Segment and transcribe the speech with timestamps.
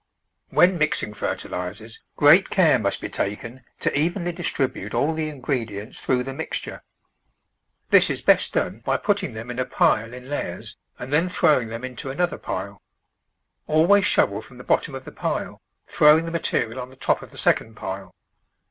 [0.49, 6.07] When mixing fertilisers great care must be taken to evenly distribute all the ingredients THE
[6.13, 6.83] VEGETABLE GERDEN through the mixture.
[7.91, 11.67] This is hest done by putting them in a pile in layers and then throwing
[11.67, 12.81] them into another pile.
[13.67, 17.21] Always shovel from the bot tom of the pile, throwing the material on the top
[17.21, 18.15] of the second pile.